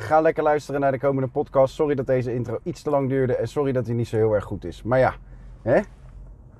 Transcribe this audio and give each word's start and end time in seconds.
Ga 0.00 0.20
lekker 0.20 0.42
luisteren 0.42 0.80
naar 0.80 0.92
de 0.92 0.98
komende 0.98 1.28
podcast. 1.28 1.74
Sorry 1.74 1.94
dat 1.94 2.06
deze 2.06 2.34
intro 2.34 2.58
iets 2.62 2.82
te 2.82 2.90
lang 2.90 3.08
duurde 3.08 3.36
en 3.36 3.48
sorry 3.48 3.72
dat 3.72 3.86
hij 3.86 3.94
niet 3.94 4.08
zo 4.08 4.16
heel 4.16 4.34
erg 4.34 4.44
goed 4.44 4.64
is. 4.64 4.82
Maar 4.82 4.98
ja, 4.98 5.14
hè? 5.62 5.80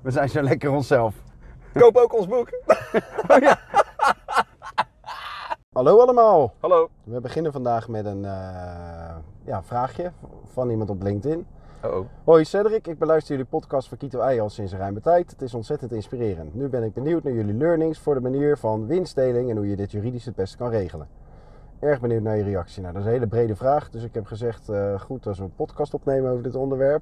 we 0.01 0.11
zijn 0.11 0.29
zo 0.29 0.41
lekker 0.41 0.71
onszelf. 0.71 1.15
Koop 1.73 1.95
ook 1.95 2.13
ons 2.13 2.27
boek. 2.27 2.49
Hallo 5.75 5.99
allemaal. 5.99 6.53
Hallo. 6.59 6.89
We 7.03 7.21
beginnen 7.21 7.51
vandaag 7.51 7.87
met 7.87 8.05
een 8.05 8.25
eh, 8.25 9.15
ja, 9.43 9.63
vraagje 9.63 10.11
van 10.51 10.69
iemand 10.69 10.89
op 10.89 11.01
LinkedIn. 11.01 11.45
Oh, 11.83 11.95
oh. 11.95 12.05
Hoi 12.23 12.45
Cedric, 12.45 12.87
ik 12.87 12.97
beluister 12.97 13.31
jullie 13.31 13.49
podcast 13.49 13.87
van 13.87 13.97
Kito 13.97 14.19
Ei 14.19 14.39
al 14.39 14.49
sinds 14.49 14.71
een 14.71 14.79
ruime 14.79 15.01
tijd. 15.01 15.31
Het 15.31 15.41
is 15.41 15.53
ontzettend 15.53 15.91
inspirerend. 15.91 16.55
Nu 16.55 16.67
ben 16.67 16.83
ik 16.83 16.93
benieuwd 16.93 17.23
naar 17.23 17.33
jullie 17.33 17.55
learnings 17.55 17.99
voor 17.99 18.13
de 18.13 18.21
manier 18.21 18.57
van 18.57 18.87
winstdeling 18.87 19.49
en 19.49 19.55
hoe 19.55 19.69
je 19.69 19.75
dit 19.75 19.91
juridisch 19.91 20.25
het 20.25 20.35
beste 20.35 20.57
kan 20.57 20.69
regelen. 20.69 21.07
Erg 21.79 21.99
benieuwd 21.99 22.21
naar 22.21 22.37
je 22.37 22.43
reactie. 22.43 22.81
Nou, 22.81 22.93
dat 22.93 23.01
is 23.01 23.07
een 23.07 23.13
hele 23.13 23.27
brede 23.27 23.55
vraag, 23.55 23.89
dus 23.89 24.03
ik 24.03 24.13
heb 24.13 24.25
gezegd, 24.25 24.69
eh, 24.69 24.99
goed 24.99 25.27
als 25.27 25.37
we 25.37 25.43
een 25.43 25.55
podcast 25.55 25.93
opnemen 25.93 26.31
over 26.31 26.43
dit 26.43 26.55
onderwerp, 26.55 27.01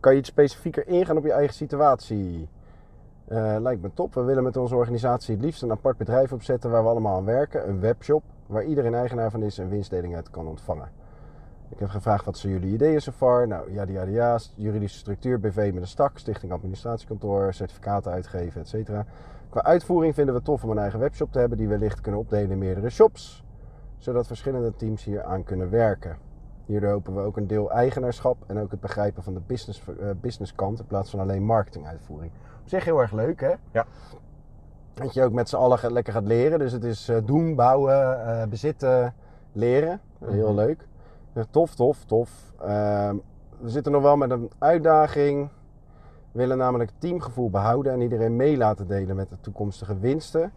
kan 0.00 0.12
je 0.12 0.18
iets 0.18 0.28
specifieker 0.28 0.88
ingaan 0.88 1.16
op 1.16 1.24
je 1.24 1.32
eigen 1.32 1.54
situatie. 1.54 2.48
Eh, 3.24 3.56
lijkt 3.58 3.82
me 3.82 3.90
top. 3.94 4.14
We 4.14 4.22
willen 4.22 4.42
met 4.42 4.56
onze 4.56 4.74
organisatie 4.74 5.34
het 5.34 5.44
liefst 5.44 5.62
een 5.62 5.70
apart 5.70 5.96
bedrijf 5.96 6.32
opzetten 6.32 6.70
waar 6.70 6.82
we 6.82 6.88
allemaal 6.88 7.16
aan 7.16 7.24
werken. 7.24 7.68
Een 7.68 7.80
webshop 7.80 8.22
waar 8.46 8.64
iedereen 8.64 8.94
eigenaar 8.94 9.30
van 9.30 9.42
is 9.42 9.58
en 9.58 9.68
winstdeling 9.68 10.14
uit 10.14 10.30
kan 10.30 10.46
ontvangen. 10.46 10.90
Ik 11.68 11.78
heb 11.78 11.88
gevraagd 11.88 12.24
wat 12.24 12.38
zijn 12.38 12.52
jullie 12.52 12.72
ideeën 12.72 13.00
so 13.00 13.12
far. 13.12 13.46
Nou, 13.46 13.72
ja, 13.72 13.84
ja, 13.88 14.02
ja, 14.02 14.38
juridische 14.54 14.98
structuur, 14.98 15.40
BV 15.40 15.70
met 15.72 15.82
een 15.82 15.88
stak, 15.88 16.18
stichting 16.18 16.52
administratiekantoor, 16.52 17.54
certificaten 17.54 18.12
uitgeven, 18.12 18.60
etc. 18.60 18.90
Qua 19.48 19.62
uitvoering 19.62 20.14
vinden 20.14 20.34
we 20.34 20.40
het 20.40 20.48
tof 20.48 20.64
om 20.64 20.70
een 20.70 20.78
eigen 20.78 20.98
webshop 20.98 21.32
te 21.32 21.38
hebben 21.38 21.58
die 21.58 21.68
we 21.68 21.78
licht 21.78 22.00
kunnen 22.00 22.20
opdelen 22.20 22.50
in 22.50 22.58
meerdere 22.58 22.90
shops, 22.90 23.46
zodat 23.98 24.26
verschillende 24.26 24.74
teams 24.76 25.04
hier 25.04 25.22
aan 25.24 25.44
kunnen 25.44 25.70
werken. 25.70 26.16
Hierdoor 26.64 26.90
hopen 26.90 27.14
we 27.14 27.20
ook 27.20 27.36
een 27.36 27.46
deel 27.46 27.70
eigenaarschap 27.70 28.36
en 28.46 28.58
ook 28.58 28.70
het 28.70 28.80
begrijpen 28.80 29.22
van 29.22 29.34
de 29.34 29.40
business, 29.46 29.82
eh, 30.00 30.10
businesskant 30.20 30.78
in 30.78 30.86
plaats 30.86 31.10
van 31.10 31.20
alleen 31.20 31.42
marketinguitvoering. 31.44 32.32
Op 32.62 32.68
zich 32.68 32.84
heel 32.84 32.98
erg 33.00 33.12
leuk, 33.12 33.40
hè? 33.40 33.52
Ja. 33.72 33.86
Dat 34.94 35.14
je 35.14 35.22
ook 35.22 35.32
met 35.32 35.48
z'n 35.48 35.56
allen 35.56 35.78
gaat- 35.78 35.90
lekker 35.90 36.12
gaat 36.12 36.26
leren. 36.26 36.58
Dus 36.58 36.72
het 36.72 36.84
is 36.84 37.08
eh, 37.08 37.16
doen, 37.24 37.54
bouwen, 37.54 38.26
eh, 38.26 38.48
bezitten, 38.48 39.14
leren. 39.52 40.00
Heel 40.24 40.46
Mhm. 40.52 40.54
leuk. 40.56 40.86
Ja, 41.32 41.44
tof, 41.50 41.74
tof, 41.74 42.04
tof. 42.04 42.52
Ehm, 42.60 43.16
we 43.60 43.68
zitten 43.68 43.92
nog 43.92 44.02
wel 44.02 44.16
met 44.16 44.30
een 44.30 44.50
uitdaging. 44.58 45.48
We 46.32 46.38
willen 46.38 46.58
namelijk 46.58 46.90
het 46.90 47.00
teamgevoel 47.00 47.50
behouden 47.50 47.92
en 47.92 48.00
iedereen 48.00 48.36
mee 48.36 48.56
laten 48.56 48.86
delen 48.86 49.16
met 49.16 49.28
de 49.30 49.36
toekomstige 49.40 49.98
winsten. 49.98 50.52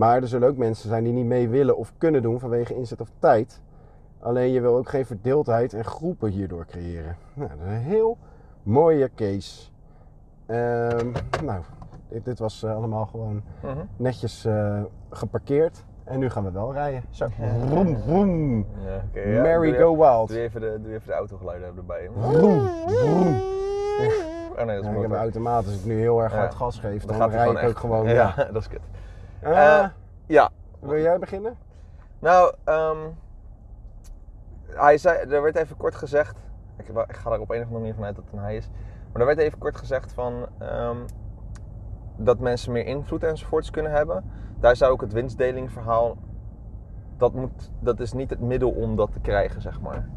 Maar 0.00 0.22
er 0.22 0.28
zullen 0.28 0.48
ook 0.48 0.56
mensen 0.56 0.88
zijn 0.88 1.04
die 1.04 1.12
niet 1.12 1.24
mee 1.26 1.48
willen 1.48 1.76
of 1.76 1.92
kunnen 1.98 2.22
doen 2.22 2.40
vanwege 2.40 2.74
inzet 2.74 3.00
of 3.00 3.08
tijd. 3.18 3.60
Alleen 4.20 4.50
je 4.52 4.60
wil 4.60 4.76
ook 4.76 4.88
geen 4.88 5.06
verdeeldheid 5.06 5.72
en 5.74 5.84
groepen 5.84 6.30
hierdoor 6.30 6.66
creëren. 6.66 7.16
Nou, 7.34 7.48
dat 7.50 7.58
is 7.66 7.72
een 7.72 7.78
heel 7.80 8.18
mooie 8.62 9.10
case. 9.14 9.68
Ehm, 10.46 11.06
nou, 11.44 11.60
dit, 12.08 12.24
dit 12.24 12.38
was 12.38 12.62
eh, 12.62 12.74
allemaal 12.76 13.06
gewoon 13.06 13.42
Mhm. 13.62 13.78
netjes 13.96 14.44
eh, 14.44 14.80
geparkeerd. 15.10 15.84
En 16.04 16.18
nu 16.18 16.30
gaan 16.30 16.44
we 16.44 16.50
wel 16.50 16.72
rijden. 16.72 17.02
Zo. 17.10 17.26
Vroom, 17.68 17.96
vroom. 17.96 18.66
Ja, 19.14 19.54
go 19.78 19.96
wild. 19.96 20.28
Doe 20.28 20.38
even 20.40 20.60
de, 20.60 20.78
doe 20.82 20.92
even 20.94 21.06
de 21.06 21.12
autogeluiden 21.12 21.76
erbij. 21.76 22.10
Vroom, 22.20 22.68
vroom. 22.86 23.36
Oh 24.58 24.66
nee, 24.66 24.76
dat 24.76 24.84
is 24.84 24.90
Ja, 24.90 24.96
ik 24.96 25.02
heb 25.02 25.10
een 25.10 25.16
automaat, 25.16 25.66
als 25.66 25.74
ik 25.78 25.84
nu 25.84 25.98
heel 25.98 26.22
erg 26.22 26.32
hard 26.32 26.54
gas 26.54 26.78
geef, 26.78 27.04
Dan 27.04 27.18
dan, 27.18 27.30
rij 27.30 27.50
ik 27.50 27.62
ook 27.68 27.78
gewoon. 27.78 28.06
Ja, 28.06 28.12
Ja. 28.36 28.44
dat 28.52 28.62
is 28.62 28.68
kut. 28.68 28.80
Eh, 29.40 29.78
Eh, 29.78 29.88
ja, 30.26 30.50
wil 30.80 30.98
jij 30.98 31.18
beginnen? 31.18 31.56
Nou, 32.18 32.54
ehm, 32.64 32.98
hij 34.66 34.98
zei, 34.98 35.18
er 35.18 35.42
werd 35.42 35.56
even 35.56 35.76
kort 35.76 35.94
gezegd, 35.94 36.36
ik, 36.76 36.88
ik 36.88 37.16
ga 37.16 37.30
er 37.30 37.40
op 37.40 37.50
een 37.50 37.56
of 37.56 37.62
andere 37.62 37.78
manier 37.78 37.94
vanuit 37.94 38.14
dat 38.14 38.24
het 38.24 38.32
een 38.32 38.40
hij 38.40 38.56
is, 38.56 38.68
maar 39.12 39.20
er 39.20 39.26
werd 39.26 39.38
even 39.38 39.58
kort 39.58 39.76
gezegd 39.76 40.12
van 40.12 40.46
ehm, 40.58 40.96
dat 42.16 42.38
mensen 42.38 42.72
meer 42.72 42.86
invloed 42.86 43.22
enzovoorts 43.22 43.70
kunnen 43.70 43.92
hebben. 43.92 44.24
Daar 44.58 44.76
zou 44.76 44.92
ook 44.92 45.00
het 45.00 45.12
winstdelingverhaal, 45.12 46.16
dat, 47.16 47.34
moet, 47.34 47.70
dat 47.78 48.00
is 48.00 48.12
niet 48.12 48.30
het 48.30 48.40
middel 48.40 48.70
om 48.70 48.96
dat 48.96 49.12
te 49.12 49.20
krijgen, 49.20 49.62
zeg 49.62 49.80
maar. 49.80 50.08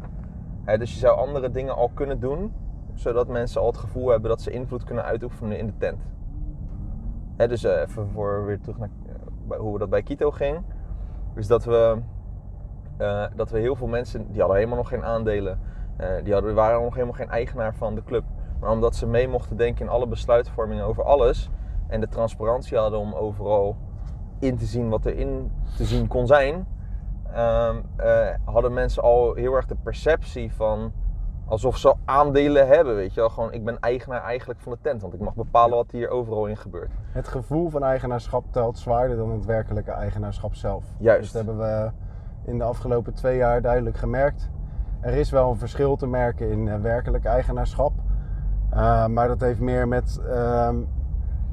Dus 0.78 0.92
je 0.92 0.98
zou 0.98 1.18
andere 1.18 1.50
dingen 1.50 1.74
al 1.74 1.90
kunnen 1.94 2.20
doen, 2.20 2.52
zodat 2.94 3.28
mensen 3.28 3.60
al 3.60 3.66
het 3.66 3.76
gevoel 3.76 4.08
hebben 4.08 4.30
dat 4.30 4.40
ze 4.40 4.50
invloed 4.50 4.84
kunnen 4.84 5.04
uitoefenen 5.04 5.58
in 5.58 5.66
de 5.66 5.76
tent. 5.78 6.02
Dus 7.36 7.64
eh, 7.64 7.80
even 7.80 8.08
voor 8.08 8.44
weer 8.44 8.60
terug 8.60 8.78
naar 8.78 8.88
hoe 9.48 9.78
dat 9.78 9.90
bij 9.90 10.02
Kito 10.02 10.30
ging. 10.30 10.62
Dus 11.34 11.46
dat 11.46 11.64
we, 11.64 11.98
eh, 12.96 13.24
dat 13.36 13.50
we 13.50 13.58
heel 13.58 13.76
veel 13.76 13.86
mensen, 13.86 14.26
die 14.28 14.38
hadden 14.38 14.56
helemaal 14.56 14.78
nog 14.78 14.88
geen 14.88 15.04
aandelen. 15.04 15.58
eh, 15.96 16.08
die 16.24 16.32
hadden, 16.32 16.54
waren 16.54 16.82
nog 16.82 16.94
helemaal 16.94 17.14
geen 17.14 17.30
eigenaar 17.30 17.74
van 17.74 17.94
de 17.94 18.04
club. 18.04 18.24
Maar 18.60 18.70
omdat 18.70 18.96
ze 18.96 19.06
mee 19.06 19.28
mochten 19.28 19.56
denken 19.56 19.84
in 19.84 19.90
alle 19.90 20.06
besluitvormingen 20.06 20.84
over 20.84 21.04
alles. 21.04 21.50
En 21.88 22.00
de 22.00 22.08
transparantie 22.08 22.78
hadden 22.78 22.98
om 22.98 23.12
overal 23.14 23.76
in 24.38 24.56
te 24.56 24.64
zien 24.64 24.88
wat 24.88 25.04
er 25.06 25.16
in 25.18 25.52
te 25.76 25.84
zien 25.84 26.08
kon 26.08 26.26
zijn. 26.26 26.66
ehm, 27.32 27.76
eh, 27.96 28.28
hadden 28.44 28.72
mensen 28.72 29.02
al 29.02 29.34
heel 29.34 29.54
erg 29.54 29.66
de 29.66 29.76
perceptie 29.82 30.54
van 30.54 30.92
alsof 31.46 31.76
ze 31.76 31.94
aandelen 32.04 32.66
hebben. 32.66 32.94
Weet 32.94 33.14
je 33.14 33.20
wel, 33.20 33.30
gewoon 33.30 33.52
ik 33.52 33.64
ben 33.64 33.80
eigenaar 33.80 34.22
eigenlijk 34.22 34.60
van 34.60 34.72
de 34.72 34.78
tent. 34.80 35.02
Want 35.02 35.14
ik 35.14 35.20
mag 35.20 35.34
bepalen 35.34 35.76
wat 35.76 35.90
hier 35.90 36.08
overal 36.08 36.46
in 36.46 36.56
gebeurt. 36.56 36.90
Het 37.12 37.28
gevoel 37.28 37.70
van 37.70 37.84
eigenaarschap 37.84 38.44
telt 38.50 38.78
zwaarder 38.78 39.16
dan 39.16 39.30
het 39.30 39.44
werkelijke 39.44 39.90
eigenaarschap 39.90 40.54
zelf. 40.54 40.84
Juist. 40.98 41.20
Dus 41.20 41.32
dat 41.32 41.44
hebben 41.44 41.64
we 41.64 41.90
in 42.44 42.58
de 42.58 42.64
afgelopen 42.64 43.14
twee 43.14 43.36
jaar 43.36 43.62
duidelijk 43.62 43.96
gemerkt. 43.96 44.50
Er 45.00 45.14
is 45.14 45.30
wel 45.30 45.50
een 45.50 45.58
verschil 45.58 45.96
te 45.96 46.06
merken 46.06 46.50
in 46.50 46.68
eh, 46.68 46.80
werkelijk 46.80 47.24
eigenaarschap. 47.24 47.92
Uh, 48.72 49.06
maar 49.06 49.28
dat 49.28 49.40
heeft 49.40 49.60
meer 49.60 49.88
met 49.88 50.20
ehm, 50.28 50.76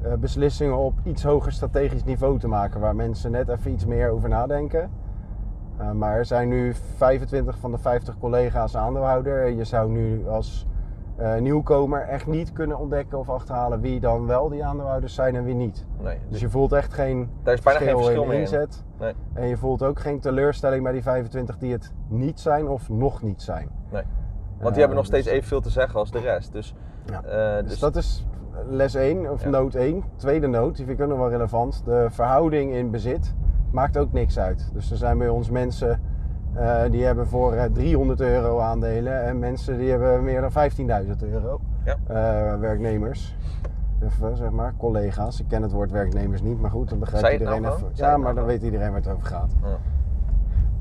eh, 0.02 0.12
beslissingen 0.14 0.76
op 0.76 0.94
iets 1.02 1.22
hoger 1.22 1.52
strategisch 1.52 2.04
niveau 2.04 2.38
te 2.38 2.48
maken. 2.48 2.80
Waar 2.80 2.96
mensen 2.96 3.30
net 3.30 3.48
even 3.48 3.72
iets 3.72 3.86
meer 3.86 4.10
over 4.10 4.28
nadenken. 4.28 4.90
Uh, 5.82 5.90
maar 5.90 6.16
er 6.16 6.24
zijn 6.26 6.48
nu 6.48 6.74
25 6.96 7.58
van 7.58 7.70
de 7.70 7.78
50 7.78 8.18
collega's 8.18 8.76
aandeelhouder. 8.76 9.48
Je 9.48 9.64
zou 9.64 9.90
nu 9.90 10.28
als 10.28 10.66
uh, 11.20 11.36
nieuwkomer 11.36 12.00
echt 12.00 12.26
niet 12.26 12.52
kunnen 12.52 12.78
ontdekken 12.78 13.18
of 13.18 13.28
achterhalen 13.28 13.80
wie 13.80 14.00
dan 14.00 14.26
wel 14.26 14.48
die 14.48 14.64
aandeelhouders 14.64 15.14
zijn 15.14 15.36
en 15.36 15.44
wie 15.44 15.54
niet. 15.54 15.84
Nee, 16.02 16.18
Dus 16.28 16.40
je 16.40 16.48
voelt 16.50 16.72
echt 16.72 16.92
geen 16.92 17.30
Daar 17.42 17.54
is 17.54 17.60
bijna 17.60 17.78
geen 17.80 17.96
verschil 17.96 18.22
in 18.30 18.40
inzet. 18.40 18.84
Nee. 18.98 19.12
En 19.34 19.46
je 19.48 19.56
voelt 19.56 19.82
ook 19.82 20.00
geen 20.00 20.20
teleurstelling 20.20 20.82
bij 20.82 20.92
die 20.92 21.02
25 21.02 21.58
die 21.58 21.72
het 21.72 21.92
niet 22.08 22.40
zijn 22.40 22.68
of 22.68 22.88
nog 22.88 23.22
niet 23.22 23.42
zijn. 23.42 23.68
Nee. 23.90 24.02
Want 24.02 24.58
die 24.58 24.68
Eh, 24.70 24.76
hebben 24.76 24.96
nog 24.96 25.06
steeds 25.06 25.24
dus- 25.24 25.34
evenveel 25.34 25.60
te 25.60 25.70
zeggen 25.70 25.98
als 25.98 26.10
de 26.10 26.20
rest. 26.20 26.52
Dus, 26.52 26.74
Ja. 27.06 27.22
eh, 27.22 27.60
Dus, 27.62 27.70
dus 27.70 27.78
dat 27.78 27.96
is 27.96 28.26
les 28.68 28.94
1, 28.94 29.30
of 29.30 29.42
Ja. 29.42 29.48
noot 29.48 29.74
1. 29.74 30.02
Tweede 30.16 30.46
noot, 30.46 30.76
die 30.76 30.86
vind 30.86 30.98
ik 30.98 31.04
ook 31.04 31.10
nog 31.10 31.18
wel 31.18 31.30
relevant. 31.30 31.82
De 31.84 32.06
verhouding 32.10 32.72
in 32.72 32.90
bezit 32.90 33.34
maakt 33.72 33.96
ook 33.96 34.12
niks 34.12 34.38
uit. 34.38 34.70
Dus 34.72 34.90
er 34.90 34.96
zijn 34.96 35.18
bij 35.18 35.28
ons 35.28 35.50
mensen 35.50 36.00
eh, 36.52 36.82
die 36.90 37.04
hebben 37.04 37.26
voor 37.26 37.52
eh, 37.52 37.64
300 37.72 38.20
euro 38.20 38.60
aandelen 38.60 39.22
en 39.22 39.38
mensen 39.38 39.78
die 39.78 39.90
hebben 39.90 40.24
meer 40.24 40.40
dan 40.40 40.50
15.000 41.06 41.28
euro. 41.32 41.60
Ja. 41.84 41.96
Eh, 42.06 42.58
werknemers. 42.58 43.36
Even, 44.02 44.36
zeg 44.36 44.50
maar, 44.50 44.74
collega's. 44.78 45.40
Ik 45.40 45.48
ken 45.48 45.62
het 45.62 45.72
woord 45.72 45.90
werknemers 45.90 46.42
niet, 46.42 46.60
maar 46.60 46.70
goed, 46.70 46.88
dan 46.88 46.98
begrijpt 46.98 47.32
iedereen 47.32 47.62
nou 47.62 47.74
even. 47.74 47.90
Ja, 47.92 48.08
maar 48.08 48.18
nou 48.18 48.34
dan 48.34 48.44
weet 48.44 48.62
iedereen 48.62 48.90
waar 48.90 49.00
het 49.00 49.08
over 49.08 49.26
gaat. 49.26 49.50
Ja. 49.62 49.76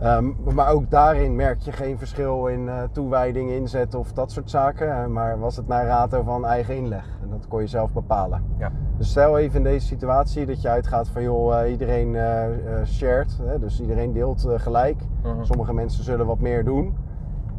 Ehm, 0.02 0.32
maar 0.54 0.70
ook 0.72 0.90
daarin 0.90 1.36
merk 1.36 1.60
je 1.60 1.72
geen 1.72 1.98
verschil 1.98 2.48
in 2.48 2.70
eh, 2.70 2.84
toewijding, 2.92 3.50
inzet 3.50 3.96
of 3.96 4.14
dat 4.14 4.32
soort 4.32 4.50
zaken. 4.50 4.98
Eh, 5.02 5.06
maar 5.06 5.40
was 5.40 5.56
het 5.56 5.68
naar 5.68 5.86
rato 5.86 6.24
van 6.24 6.46
eigen 6.46 6.76
inleg. 6.76 7.06
En 7.22 7.30
dat 7.30 7.48
kon 7.48 7.62
je 7.62 7.68
zelf 7.68 7.94
bepalen. 7.94 8.44
Ja. 8.58 8.72
Dus 8.98 9.10
stel 9.10 9.38
even 9.38 9.58
in 9.58 9.64
deze 9.64 9.86
situatie 9.86 10.46
dat 10.46 10.62
je 10.62 10.70
uitgaat 10.70 11.08
van 11.08 11.22
joh, 11.22 11.60
eh, 11.62 11.72
iedereen 11.72 12.16
eh, 12.16 12.44
shared. 12.86 13.40
Hè, 13.44 13.60
dus 13.60 13.82
iedereen 13.82 14.14
deelt 14.14 14.48
gelijk. 14.56 15.02
Mhm. 15.24 15.44
Sommige 15.44 15.74
mensen 15.74 16.04
zullen 16.04 16.26
wat 16.26 16.40
meer 16.40 16.64
doen. 16.64 16.96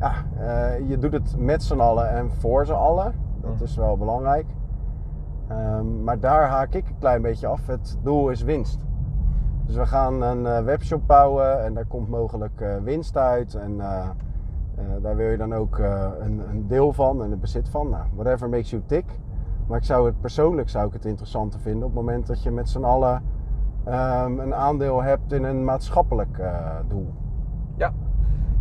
Ja, 0.00 0.12
je 0.86 0.98
doet 0.98 1.12
het 1.12 1.34
met 1.38 1.62
z'n 1.62 1.80
allen 1.80 2.10
en 2.10 2.30
voor 2.30 2.66
z'n 2.66 2.72
allen. 2.72 3.12
Dat 3.40 3.54
Mhm. 3.54 3.62
is 3.64 3.76
wel 3.76 3.96
belangrijk. 3.96 4.46
Ehm, 5.48 6.04
maar 6.04 6.20
daar 6.20 6.46
haak 6.48 6.74
ik 6.74 6.88
een 6.88 6.98
klein 6.98 7.22
beetje 7.22 7.46
af. 7.46 7.66
Het 7.66 7.98
doel 8.02 8.28
is 8.30 8.42
winst. 8.42 8.78
Dus 9.66 9.76
we 9.76 9.86
gaan 9.86 10.22
een 10.22 10.46
eh, 10.46 10.64
webshop 10.64 11.06
bouwen 11.06 11.64
en 11.64 11.74
daar 11.74 11.86
komt 11.86 12.08
mogelijk 12.08 12.60
eh, 12.60 12.76
winst 12.82 13.16
uit. 13.16 13.54
En 13.54 13.80
eh, 13.80 14.08
daar 15.02 15.16
wil 15.16 15.30
je 15.30 15.36
dan 15.36 15.54
ook 15.54 15.78
een, 15.78 16.42
een 16.50 16.66
deel 16.66 16.92
van 16.92 17.22
en 17.22 17.30
het 17.30 17.40
bezit 17.40 17.68
van. 17.68 17.88
Nou, 17.88 18.04
whatever 18.14 18.48
makes 18.48 18.70
you 18.70 18.82
tick. 18.86 19.04
Maar 19.66 19.78
ik 19.78 19.84
zou 19.84 20.06
het 20.06 20.20
persoonlijk 20.20 20.68
zou 20.68 20.86
ik 20.86 20.92
het 20.92 21.04
interessanter 21.04 21.60
vinden 21.60 21.82
op 21.82 21.94
het 21.94 22.04
moment 22.04 22.26
dat 22.26 22.42
je 22.42 22.50
met 22.50 22.68
z'n 22.68 22.84
allen 22.84 23.22
ehm, 23.84 24.38
een 24.38 24.54
aandeel 24.54 25.02
hebt 25.02 25.32
in 25.32 25.44
een 25.44 25.64
maatschappelijk 25.64 26.42
doel. 26.88 27.12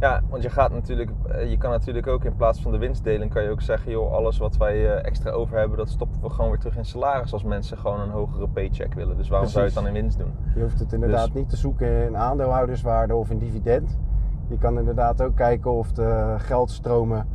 Ja. 0.02 0.22
Want 0.30 0.44
je 0.44 0.50
gaat 0.50 0.72
natuurlijk, 0.72 1.12
eh, 1.28 1.50
je 1.50 1.58
kan 1.58 1.72
natuurlijk 1.72 2.08
ook 2.08 2.24
in 2.24 2.36
plaats 2.36 2.62
van 2.62 2.72
de 2.72 2.78
winstdeling 2.78 3.32
kan 3.32 3.44
je 3.44 3.50
ook 3.50 3.62
zeggen, 3.62 3.92
joh, 3.92 4.12
alles 4.12 4.38
wat 4.38 4.58
wij 4.58 4.96
eh, 4.96 5.06
extra 5.06 5.32
over 5.32 5.58
hebben, 5.58 5.78
dat 5.78 5.90
stoppen 5.90 6.22
we 6.22 6.30
gewoon 6.30 6.50
weer 6.50 6.60
terug 6.60 6.78
in 6.78 6.86
salaris 6.86 7.34
als 7.34 7.44
mensen 7.44 7.78
gewoon 7.78 8.00
een 8.00 8.10
hogere 8.10 8.48
paycheck 8.48 8.94
willen. 8.94 9.18
Dus 9.18 9.30
waarom 9.30 9.50
zou 9.50 9.66
je 9.66 9.72
het 9.72 9.80
dan 9.80 9.88
in 9.88 9.94
winst 9.94 10.18
doen? 10.18 10.34
Je 10.56 10.62
hoeft 10.62 10.80
het 10.80 10.94
inderdaad 10.94 11.26
Dus- 11.26 11.34
niet 11.34 11.50
te 11.50 11.58
zoeken 11.58 12.06
in 12.06 12.18
aandeelhouderswaarde 12.18 13.16
of 13.16 13.30
in 13.30 13.38
dividend. 13.38 14.00
Je 14.48 14.58
kan 14.58 14.78
inderdaad 14.78 15.22
ook 15.22 15.36
kijken 15.36 15.72
of 15.72 15.92
de 15.92 16.36
geldstromen 16.38 17.28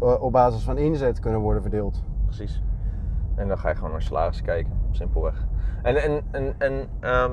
eh, 0.00 0.22
op 0.22 0.32
basis 0.32 0.62
van 0.62 0.78
inzet 0.78 1.18
kunnen 1.20 1.40
worden 1.40 1.62
verdeeld. 1.62 2.02
Precies. 2.24 2.62
En 3.34 3.48
dan 3.48 3.58
ga 3.58 3.68
je 3.68 3.74
gewoon 3.74 3.90
naar 3.90 4.02
salaris 4.02 4.42
kijken, 4.42 4.72
simpelweg. 4.90 5.46
En, 5.82 5.96
en, 5.96 6.22
en, 6.30 6.54
en 6.58 6.88
ehm, 7.00 7.32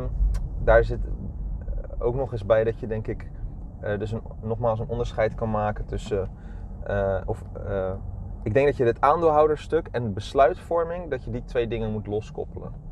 daar 0.63 0.83
zit 0.83 0.99
ook 1.97 2.15
nog 2.15 2.31
eens 2.31 2.45
bij 2.45 2.63
dat 2.63 2.79
je 2.79 2.87
denk 2.87 3.07
ik 3.07 3.33
dus 3.97 4.11
een, 4.11 4.21
nogmaals 4.41 4.79
een 4.79 4.87
onderscheid 4.87 5.35
kan 5.35 5.51
maken 5.51 5.85
tussen... 5.85 6.29
eh, 6.83 7.17
of, 7.25 7.43
eh, 7.67 7.91
ik 8.43 8.53
denk 8.53 8.65
dat 8.65 8.77
je 8.77 8.83
het 8.83 9.01
aandeelhouderstuk 9.01 9.87
en 9.91 10.13
besluitvorming, 10.13 11.09
dat 11.09 11.23
je 11.23 11.31
die 11.31 11.43
twee 11.43 11.67
dingen 11.67 11.91
moet 11.91 12.07
loskoppelen. 12.07 12.83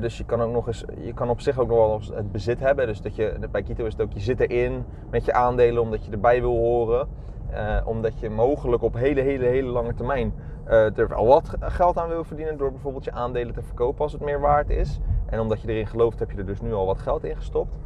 Dus 0.00 0.18
je 0.18 0.24
kan 0.24 0.42
ook 0.42 0.52
nog 0.52 0.66
eens, 0.66 0.84
je 1.00 1.12
kan 1.14 1.28
op 1.28 1.40
zich 1.40 1.58
ook 1.58 1.68
nog 1.68 1.76
wel 1.76 2.16
het 2.16 2.32
bezit 2.32 2.60
hebben. 2.60 2.86
Dus 2.86 3.00
dat 3.00 3.16
je, 3.16 3.38
bij 3.50 3.62
Kito 3.62 3.84
is 3.84 3.92
het 3.92 4.02
ook, 4.02 4.12
je 4.12 4.20
zit 4.20 4.40
erin 4.40 4.84
met 5.10 5.24
je 5.24 5.32
aandelen 5.32 5.82
omdat 5.82 6.04
je 6.04 6.12
erbij 6.12 6.40
wil 6.40 6.56
horen. 6.56 7.08
Eh, 7.50 7.76
omdat 7.84 8.18
je 8.18 8.30
mogelijk 8.30 8.82
op 8.82 8.94
hele, 8.94 9.20
hele, 9.20 9.44
hele 9.44 9.68
lange 9.68 9.94
termijn 9.94 10.34
eh, 10.64 10.98
er 10.98 11.14
al 11.14 11.26
wat 11.26 11.56
geld 11.60 11.98
aan 11.98 12.08
wil 12.08 12.24
verdienen 12.24 12.56
door 12.56 12.70
bijvoorbeeld 12.70 13.04
je 13.04 13.12
aandelen 13.12 13.54
te 13.54 13.62
verkopen 13.62 14.02
als 14.02 14.12
het 14.12 14.22
meer 14.22 14.40
waard 14.40 14.70
is. 14.70 15.00
En 15.26 15.40
omdat 15.40 15.60
je 15.60 15.68
erin 15.68 15.86
gelooft, 15.86 16.18
heb 16.18 16.30
je 16.30 16.36
er 16.36 16.46
dus 16.46 16.60
nu 16.60 16.74
al 16.74 16.86
wat 16.86 16.98
geld 16.98 17.24
in 17.24 17.36
gestopt. 17.36 17.76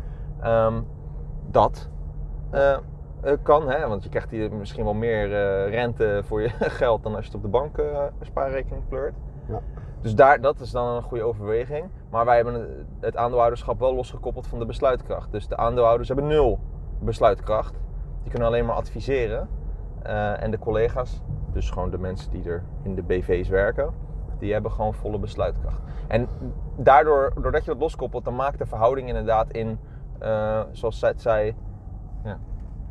Ehm, 0.41 0.81
dat 1.51 1.91
eh, 2.51 2.73
eh, 3.21 3.37
kan, 3.43 3.71
hè? 3.71 3.89
want 3.89 4.03
je 4.03 4.09
krijgt 4.09 4.31
hier 4.31 4.53
misschien 4.53 4.85
wel 4.85 4.95
meer 4.95 5.25
eh, 5.35 5.71
rente 5.71 6.21
voor 6.25 6.43
je 6.43 6.49
geld 6.81 7.03
dan 7.03 7.15
als 7.15 7.21
je 7.25 7.27
het 7.27 7.37
op 7.37 7.43
de 7.43 7.49
bank 7.49 7.79
eh, 7.79 8.03
spaarrekening 8.21 8.89
pleurt. 8.89 9.15
Ja. 9.49 9.61
Dus 10.01 10.15
daar, 10.15 10.41
dat 10.41 10.61
is 10.61 10.71
dan 10.71 10.87
een 10.97 11.03
goede 11.03 11.25
overweging. 11.25 11.89
Maar 12.11 12.25
wij 12.25 12.37
hebben 12.37 12.87
het- 13.01 13.17
aandeelhouderschap 13.17 13.79
wel 13.79 13.95
losgekoppeld 13.95 14.47
van 14.47 14.59
de 14.59 14.67
besluitkracht. 14.67 15.33
Dus 15.33 15.49
de 15.49 15.57
aandeelhouders 15.57 16.09
hebben 16.09 16.27
nul 16.27 16.59
besluitkracht. 16.99 17.75
Die 18.23 18.31
kunnen 18.31 18.49
alleen 18.49 18.67
maar 18.67 18.75
adviseren. 18.75 19.49
En 20.39 20.51
de 20.51 20.59
collega's, 20.59 21.23
dus 21.53 21.71
gewoon 21.71 21.91
de 21.91 21.99
mensen 21.99 22.31
die 22.31 22.45
er 22.51 22.63
in 22.83 22.95
de 22.95 23.03
BV's 23.03 23.49
werken, 23.49 23.91
die 24.39 24.53
hebben 24.53 24.71
gewoon 24.71 24.95
volle 24.95 25.19
besluitkracht. 25.19 25.81
En 26.09 26.29
daardoor, 26.77 27.33
doordat 27.43 27.65
je 27.65 27.71
dat 27.71 27.81
loskoppelt, 27.81 28.25
dan 28.25 28.37
maakt 28.37 28.59
de 28.59 28.67
verhouding 28.67 29.09
inderdaad 29.09 29.51
in, 29.53 29.79
zoals 30.73 30.99
Seth 30.99 31.21
zei, 31.21 31.55
ja, 32.25 32.39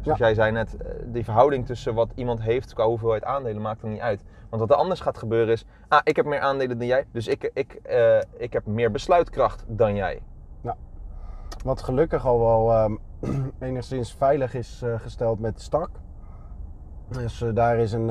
zoals 0.01 0.19
Ja. 0.19 0.25
jij 0.25 0.33
zei 0.33 0.51
net, 0.51 0.77
eh, 0.77 0.91
die 1.05 1.23
verhouding 1.23 1.65
tussen 1.65 1.93
wat 1.93 2.11
iemand 2.15 2.41
heeft 2.41 2.73
qua 2.73 2.85
hoeveelheid 2.85 3.23
aandelen 3.23 3.61
maakt 3.61 3.81
er 3.81 3.89
niet 3.89 3.99
uit. 3.99 4.23
Want 4.49 4.61
wat 4.61 4.71
er 4.71 4.77
anders 4.77 4.99
gaat 4.99 5.17
gebeuren 5.17 5.53
is, 5.53 5.65
ah, 5.87 5.99
ik 6.03 6.15
heb 6.15 6.25
meer 6.25 6.39
aandelen 6.39 6.77
dan 6.77 6.87
jij, 6.87 7.05
dus 7.11 7.27
ik, 7.27 7.51
ik, 7.53 7.73
eh, 7.73 8.17
ik 8.37 8.53
heb 8.53 8.65
meer 8.65 8.91
besluitkracht 8.91 9.65
dan 9.67 9.95
jij. 9.95 10.21
Wat 11.63 11.81
gelukkig 11.81 12.25
al 12.25 12.39
wel 12.39 12.73
ehm, 12.73 12.95
enigszins 13.59 14.13
veilig 14.13 14.53
is 14.53 14.81
eh, 14.81 14.99
gesteld 14.99 15.39
met 15.39 15.61
stak. 15.61 15.89
Dus 17.07 17.45
daar, 17.53 17.77
is 17.77 17.91
een, 17.91 18.07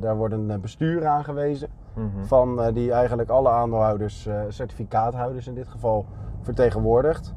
daar 0.00 0.16
wordt 0.16 0.34
een 0.34 0.60
bestuur 0.60 1.06
aangewezen. 1.06 1.68
Mhm. 1.94 2.24
Van 2.24 2.72
die 2.72 2.92
eigenlijk 2.92 3.28
alle 3.28 3.48
aandeelhouders, 3.48 4.28
certificaathouders 4.48 5.46
in 5.46 5.54
dit 5.54 5.68
geval, 5.68 6.06
vertegenwoordigt. 6.42 7.34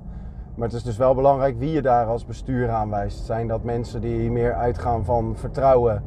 Maar 0.57 0.67
het 0.67 0.75
is 0.77 0.83
dus 0.83 0.97
wel 0.97 1.15
belangrijk 1.15 1.59
wie 1.59 1.71
je 1.71 1.81
daar 1.81 2.05
als 2.05 2.25
bestuur 2.25 2.69
aanwijst. 2.69 3.25
Zijn 3.25 3.47
dat 3.47 3.63
mensen 3.63 4.01
die 4.01 4.31
meer 4.31 4.53
uitgaan 4.53 5.05
van 5.05 5.33
vertrouwen 5.35 6.03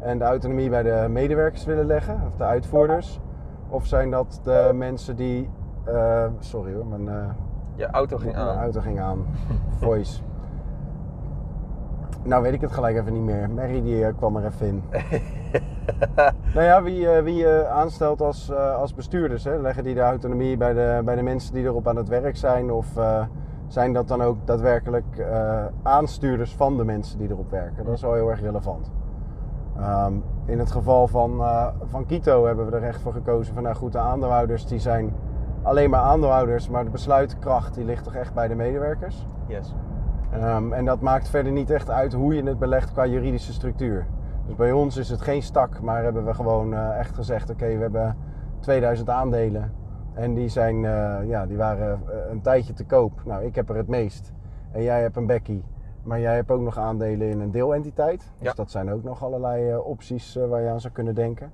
en 0.00 0.18
de 0.18 0.24
autonomie 0.24 0.70
bij 0.70 0.82
de 0.82 1.06
medewerkers 1.10 1.64
willen 1.64 1.86
leggen, 1.86 2.20
of 2.26 2.36
de 2.36 2.44
uitvoerders? 2.44 3.20
Of 3.68 3.86
zijn 3.86 4.10
dat 4.10 4.40
de 4.42 4.70
mensen 4.74 5.16
die. 5.16 5.50
eh, 5.84 6.24
sorry 6.38 6.74
hoor, 6.74 6.86
mijn. 6.86 7.08
eh, 7.08 7.24
Je 7.74 7.86
auto 7.90 8.16
ging 8.16 8.32
mijn 8.34 8.46
aan. 8.46 8.58
auto 8.58 8.80
ging 8.80 9.00
aan. 9.00 9.26
Voice. 9.80 10.20
Nou 12.24 12.42
weet 12.42 12.52
ik 12.52 12.60
het 12.60 12.72
gelijk 12.72 12.96
even 12.96 13.12
niet 13.12 13.22
meer. 13.22 13.50
Mary 13.50 13.82
die 13.82 14.04
eh, 14.06 14.12
kwam 14.16 14.36
er 14.36 14.44
even 14.46 14.66
in. 14.66 14.82
nou 16.54 16.66
ja, 16.66 16.82
wie, 16.82 17.08
eh, 17.08 17.22
wie 17.22 17.34
je 17.34 17.66
aanstelt 17.66 18.20
als, 18.20 18.50
eh, 18.50 18.74
als 18.76 18.94
bestuurders. 18.94 19.44
Hè? 19.44 19.56
Leggen 19.56 19.84
die 19.84 19.94
de 19.94 20.00
autonomie 20.00 20.56
bij 20.56 20.72
de, 20.72 21.00
bij 21.04 21.14
de 21.16 21.22
mensen 21.22 21.54
die 21.54 21.64
erop 21.64 21.88
aan 21.88 21.96
het 21.96 22.08
werk 22.08 22.36
zijn? 22.36 22.70
Of 22.72 22.96
eh, 22.96 23.22
zijn 23.72 23.92
dat 23.92 24.08
dan 24.08 24.22
ook 24.22 24.36
daadwerkelijk 24.44 25.18
eh, 25.18 25.64
aanstuurders 25.82 26.54
van 26.54 26.76
de 26.76 26.84
mensen 26.84 27.18
die 27.18 27.30
erop 27.30 27.50
werken? 27.50 27.84
Dat 27.84 27.94
is 27.94 28.02
wel 28.02 28.14
heel 28.14 28.30
erg 28.30 28.40
relevant. 28.40 28.90
Ehm, 29.76 30.12
in 30.44 30.58
het 30.58 30.70
geval 30.70 31.08
van, 31.08 31.40
eh, 31.40 31.66
van 31.84 32.06
Quito 32.06 32.46
hebben 32.46 32.70
we 32.70 32.76
er 32.76 32.82
echt 32.82 33.00
voor 33.00 33.12
gekozen 33.12 33.54
van 33.54 33.62
nou 33.62 33.74
goed, 33.74 33.92
de 33.92 33.98
aandeelhouders 33.98 34.66
die 34.66 34.78
zijn 34.78 35.14
alleen 35.62 35.90
maar 35.90 36.00
aandeelhouders, 36.00 36.68
maar 36.68 36.84
de 36.84 36.90
besluitkracht 36.90 37.74
die 37.74 37.84
ligt 37.84 38.04
toch 38.04 38.14
echt 38.14 38.34
bij 38.34 38.48
de 38.48 38.54
medewerkers. 38.54 39.26
Yes. 39.46 39.74
Ehm, 40.30 40.72
en 40.72 40.84
dat 40.84 41.00
maakt 41.00 41.28
verder 41.28 41.52
niet 41.52 41.70
echt 41.70 41.90
uit 41.90 42.12
hoe 42.12 42.34
je 42.34 42.42
het 42.42 42.58
belegt 42.58 42.92
qua 42.92 43.06
juridische 43.06 43.52
structuur. 43.52 44.06
Dus 44.46 44.54
bij 44.54 44.72
ons 44.72 44.96
is 44.96 45.08
het 45.08 45.20
geen 45.20 45.42
stak, 45.42 45.80
maar 45.80 46.02
hebben 46.02 46.24
we 46.24 46.34
gewoon 46.34 46.74
eh, 46.74 46.98
echt 46.98 47.14
gezegd: 47.14 47.50
oké, 47.50 47.66
we 47.66 47.82
hebben 47.82 48.16
2000 48.60 49.10
aandelen. 49.10 49.72
En 50.14 50.34
die, 50.34 50.48
zijn, 50.48 50.84
eh, 50.84 51.16
ja, 51.28 51.46
die 51.46 51.56
waren 51.56 52.00
eh, 52.08 52.30
een 52.30 52.40
tijdje 52.40 52.72
te 52.72 52.84
koop. 52.84 53.12
Nou, 53.24 53.44
ik 53.44 53.54
heb 53.54 53.68
er 53.68 53.76
het 53.76 53.88
meest. 53.88 54.32
En 54.70 54.82
jij 54.82 55.00
hebt 55.02 55.16
een 55.16 55.26
bekkie. 55.26 55.64
Maar 56.02 56.20
jij 56.20 56.34
hebt 56.34 56.50
ook 56.50 56.60
nog 56.60 56.78
aandelen 56.78 57.28
in 57.28 57.40
een 57.40 57.50
deelentiteit. 57.50 58.18
Dus 58.38 58.48
Ja. 58.48 58.52
dat 58.54 58.70
zijn 58.70 58.92
ook 58.92 59.02
nog 59.02 59.24
allerlei 59.24 59.70
eh, 59.70 59.86
opties 59.86 60.38
waar 60.48 60.60
je 60.62 60.68
aan 60.68 60.80
zou 60.80 60.92
kunnen 60.92 61.14
denken. 61.14 61.50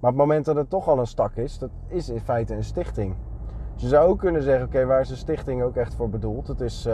Maar 0.00 0.10
op 0.10 0.16
het 0.18 0.26
moment 0.26 0.44
dat 0.44 0.56
het 0.56 0.70
toch 0.70 0.88
al 0.88 0.98
een 0.98 1.06
stak 1.06 1.34
is, 1.36 1.58
dat 1.58 1.70
is 1.86 2.08
in 2.08 2.20
feite 2.20 2.54
een 2.54 2.64
stichting. 2.64 3.14
Dus 3.74 3.82
je 3.82 3.88
zou 3.88 4.08
ook 4.08 4.18
kunnen 4.18 4.42
zeggen, 4.42 4.66
oké, 4.66 4.84
waar 4.84 5.00
is 5.00 5.10
een 5.10 5.16
stichting 5.16 5.62
ook 5.62 5.76
echt 5.76 5.94
voor 5.94 6.08
bedoeld? 6.10 6.46
Het 6.48 6.60
is 6.60 6.88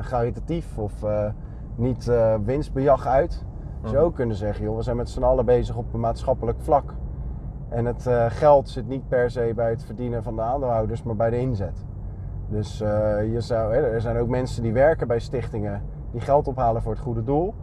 caritatief 0.00 0.78
of 0.78 0.92
niet 1.74 2.10
winstbejag 2.44 3.06
uit. 3.06 3.44
Je 3.82 3.88
zou 3.88 3.96
Mhm. 3.96 4.06
ook 4.06 4.14
kunnen 4.14 4.36
zeggen, 4.36 4.64
joh, 4.64 4.76
we 4.76 4.82
zijn 4.82 4.96
met 4.96 5.08
z'n 5.08 5.22
allen 5.22 5.44
bezig 5.44 5.76
op 5.76 5.94
een 5.94 6.00
maatschappelijk 6.00 6.60
vlak. 6.60 6.94
En 7.74 7.84
het 7.84 8.06
eh, 8.06 8.24
geld 8.28 8.68
zit 8.68 8.88
niet 8.88 9.08
per 9.08 9.30
se 9.30 9.52
bij 9.54 9.70
het 9.70 9.84
verdienen 9.84 10.22
van 10.22 10.36
de 10.36 10.42
aandeelhouders, 10.42 11.02
maar 11.02 11.16
bij 11.16 11.30
de 11.30 11.38
inzet. 11.38 11.84
Dus 12.48 12.80
eh, 12.80 13.32
je 13.32 13.40
zou, 13.40 13.74
hè, 13.74 13.80
er 13.80 14.00
zijn 14.00 14.16
ook 14.16 14.28
mensen 14.28 14.62
die 14.62 14.72
werken 14.72 15.06
bij 15.06 15.18
stichtingen 15.18 15.82
die 16.10 16.20
geld 16.20 16.48
ophalen 16.48 16.82
voor 16.82 16.92
het 16.92 17.00
goede 17.00 17.22
doel. 17.24 17.54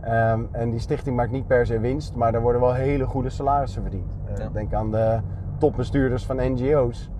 Ehm, 0.00 0.40
en 0.50 0.70
die 0.70 0.80
stichting 0.80 1.16
maakt 1.16 1.30
niet 1.30 1.46
per 1.46 1.66
se 1.66 1.78
winst, 1.80 2.14
maar 2.14 2.34
er 2.34 2.40
worden 2.40 2.60
wel 2.60 2.72
hele 2.72 3.04
goede 3.06 3.30
salarissen 3.30 3.82
verdiend. 3.82 4.18
Eh, 4.24 4.36
Ja. 4.36 4.48
Denk 4.52 4.74
aan 4.74 4.90
de 4.90 5.20
topbestuurders 5.58 6.26
van 6.26 6.36
NGO's. 6.36 7.10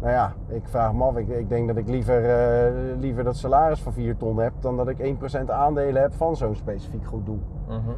Nou 0.00 0.12
ja, 0.12 0.32
ik 0.48 0.62
vraag 0.68 0.92
me 0.92 1.04
af. 1.04 1.16
Ik, 1.16 1.28
ik 1.28 1.48
denk 1.48 1.66
dat 1.68 1.76
ik 1.76 1.88
liever, 1.88 2.22
liever 2.98 3.24
dat 3.24 3.36
salaris 3.36 3.82
van 3.82 3.92
4 3.92 4.16
ton 4.16 4.38
heb 4.38 4.52
dan 4.60 4.76
dat 4.76 4.88
ik 4.88 4.98
1% 4.98 5.50
aandelen 5.50 6.02
heb 6.02 6.12
van 6.14 6.36
zo'n 6.36 6.54
specifiek 6.54 7.04
goed 7.06 7.26
doel. 7.26 7.40
Mhm. 7.68 7.90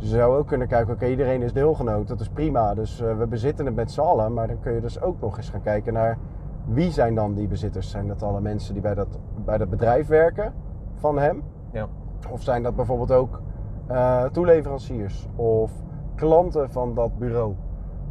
Je 0.00 0.06
zou 0.06 0.36
ook 0.36 0.46
kunnen 0.46 0.68
kijken, 0.68 0.94
oké, 0.94 1.06
iedereen 1.06 1.42
is 1.42 1.52
deelgenoot, 1.52 2.08
dat 2.08 2.20
is 2.20 2.28
prima. 2.28 2.74
Dus 2.74 3.00
eh, 3.00 3.18
we 3.18 3.26
bezitten 3.26 3.66
het 3.66 3.74
met 3.74 3.90
z'n 3.90 4.00
allen. 4.00 4.32
Maar 4.32 4.46
dan 4.46 4.60
kun 4.60 4.72
je 4.72 4.80
dus 4.80 5.00
ook 5.00 5.20
nog 5.20 5.36
eens 5.36 5.48
gaan 5.50 5.62
kijken 5.62 5.92
naar 5.92 6.18
wie 6.64 6.90
zijn 6.90 7.14
dan 7.14 7.34
die 7.34 7.48
bezitters? 7.48 7.90
Zijn 7.90 8.08
dat 8.08 8.22
alle 8.22 8.40
mensen 8.40 8.72
die 8.72 8.82
bij 8.82 8.94
dat, 8.94 9.18
bij 9.44 9.58
dat 9.58 9.70
bedrijf 9.70 10.06
werken 10.06 10.52
van 10.94 11.18
hem? 11.18 11.42
Ja. 11.72 11.86
Of 12.30 12.42
zijn 12.42 12.62
dat 12.62 12.76
bijvoorbeeld 12.76 13.12
ook 13.12 13.40
eh, 13.86 14.24
toeleveranciers 14.24 15.28
of 15.36 15.72
klanten 16.14 16.70
van 16.70 16.94
dat 16.94 17.18
bureau? 17.18 17.54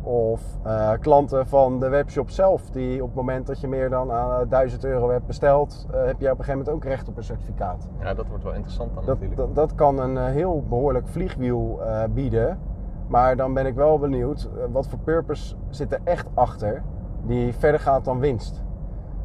Of 0.04 0.42
eh, 0.64 0.92
klanten 1.00 1.48
van 1.48 1.80
de 1.80 1.90
webshop 1.90 2.30
zelf, 2.30 2.70
die 2.70 3.02
op 3.02 3.08
het 3.08 3.16
moment 3.16 3.48
dat 3.48 3.60
je 3.60 3.68
meer 3.68 3.90
dan 3.90 4.12
eh, 4.12 4.38
1000 4.50 4.86
euro 4.86 5.10
hebt 5.10 5.26
besteld, 5.26 5.88
eh, 5.92 6.06
heb 6.06 6.20
je 6.20 6.26
op 6.32 6.38
een 6.40 6.44
gegeven 6.44 6.58
moment 6.58 6.70
ook 6.76 6.84
recht 6.84 7.08
op 7.08 7.18
een 7.18 7.24
certificaat. 7.24 7.88
ja, 8.00 8.14
dat 8.14 8.28
wordt 8.28 8.44
wel 8.44 8.54
interessant 8.54 8.94
dan 8.94 9.06
Dat, 9.06 9.20
natuurlijk. 9.20 9.38
dat, 9.38 9.56
dat 9.56 9.76
kan 9.76 10.00
een 10.00 10.18
heel 10.18 10.64
behoorlijk 10.70 11.08
vliegwiel 11.08 11.80
bieden. 12.14 12.60
Maar 13.08 13.36
dan 13.36 13.54
ben 13.54 13.66
ik 13.66 13.76
wel 13.76 14.00
benieuwd, 14.00 14.50
wat 14.72 14.88
voor 14.88 15.00
purpose 15.00 15.56
zit 15.70 15.94
er 15.94 16.00
echt 16.04 16.28
achter 16.34 16.84
die 17.26 17.54
verder 17.54 17.80
gaat 17.80 18.06
dan 18.06 18.20
winst? 18.20 18.64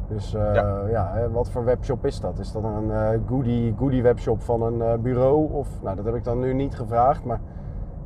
Dus 0.07 0.31
Ja. 0.31 1.29
wat 1.31 1.49
voor 1.49 1.63
webshop 1.63 2.05
is 2.05 2.19
dat? 2.19 2.39
Is 2.39 2.51
dat 2.51 2.63
een 2.63 3.23
goodie, 3.27 3.73
goodie 3.77 4.03
webshop 4.03 4.41
van 4.41 4.61
een 4.61 5.01
bureau? 5.01 5.53
Of, 5.53 5.81
nou, 5.81 5.95
dat 5.95 6.05
heb 6.05 6.15
ik 6.15 6.23
dan 6.23 6.39
nu 6.39 6.53
niet 6.53 6.75
gevraagd, 6.75 7.23
maar 7.25 7.39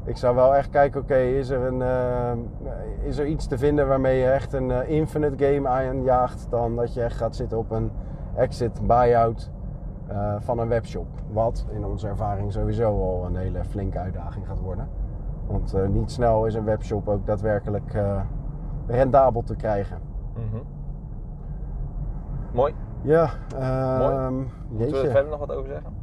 ik 0.03 0.17
zou 0.17 0.35
wel 0.35 0.55
echt 0.55 0.69
kijken, 0.69 1.01
oké, 1.01 1.17
is, 1.17 1.49
er 1.49 1.61
een, 1.61 1.81
eh, 1.81 2.31
is 3.07 3.17
er 3.17 3.25
iets 3.25 3.47
te 3.47 3.57
vinden 3.57 3.87
waarmee 3.87 4.19
je 4.19 4.29
echt 4.29 4.53
een 4.53 4.71
eh, 4.71 4.89
infinite 4.89 5.45
game 5.45 5.67
aanjaagt 5.67 6.47
dan 6.49 6.75
dat 6.75 6.93
je 6.93 7.01
echt 7.01 7.17
gaat 7.17 7.35
zitten 7.35 7.57
op 7.57 7.71
een 7.71 7.91
exit 8.35 8.87
buyout 8.87 9.51
eh, 10.07 10.35
van 10.39 10.59
een 10.59 10.67
webshop. 10.67 11.07
Wat 11.31 11.65
in 11.71 11.85
onze 11.85 12.07
ervaring 12.07 12.51
sowieso 12.51 13.01
al 13.01 13.25
een 13.25 13.35
hele 13.35 13.63
flinke 13.63 13.99
uitdaging 13.99 14.47
gaat 14.47 14.59
worden. 14.59 14.87
Want 15.47 15.75
niet 15.89 16.11
snel 16.11 16.45
is 16.45 16.53
een 16.53 16.63
webshop 16.63 17.07
ook 17.07 17.25
daadwerkelijk 17.25 17.97
rendabel 18.87 19.41
te 19.41 19.55
krijgen. 19.55 19.97
Mhm. 20.33 20.63
Mooi. 22.53 22.73
Ja, 23.01 23.29
ehm 23.59 24.35
Moeten 24.67 24.91
we 24.91 25.05
er 25.05 25.11
verder 25.11 25.29
nog 25.29 25.39
wat 25.39 25.51
over 25.51 25.69
zeggen? 25.69 25.93